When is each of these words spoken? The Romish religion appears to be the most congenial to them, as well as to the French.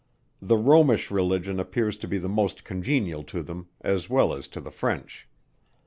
The 0.41 0.57
Romish 0.57 1.11
religion 1.11 1.59
appears 1.59 1.95
to 1.97 2.07
be 2.07 2.17
the 2.17 2.27
most 2.27 2.63
congenial 2.63 3.21
to 3.25 3.43
them, 3.43 3.67
as 3.81 4.09
well 4.09 4.33
as 4.33 4.47
to 4.47 4.59
the 4.59 4.71
French. 4.71 5.29